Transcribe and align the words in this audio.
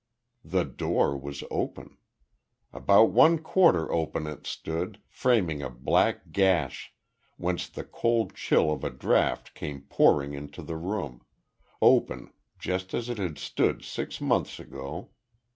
The 0.43 0.65
door 0.65 1.15
was 1.15 1.43
open. 1.51 1.95
About 2.73 3.11
one 3.11 3.37
quarter 3.37 3.93
open 3.93 4.25
it 4.25 4.47
stood, 4.47 4.99
framing 5.07 5.61
a 5.61 5.69
black 5.69 6.31
gash, 6.31 6.91
whence 7.37 7.69
the 7.69 7.83
cold 7.83 8.33
chill 8.33 8.71
of 8.71 8.83
a 8.83 8.89
draught 8.89 9.53
came 9.53 9.81
pouring 9.81 10.33
into 10.33 10.63
the 10.63 10.75
room 10.77 11.23
open, 11.83 12.33
just 12.57 12.95
as 12.95 13.09
it 13.09 13.19
had 13.19 13.37
stood 13.37 13.83
six 13.85 14.19
months 14.19 14.59
ago. 14.59 15.11